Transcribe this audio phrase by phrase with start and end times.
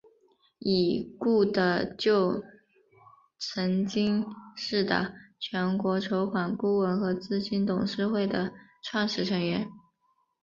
[0.57, 2.43] 已故的就
[3.37, 8.51] 曾经是的全国筹款顾问和基金董事会的
[8.81, 9.69] 创始成员。